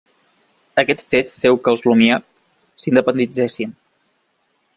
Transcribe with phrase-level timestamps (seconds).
[0.83, 2.21] Aquest fet féu que els Lumière
[2.85, 3.77] s'independitzessin.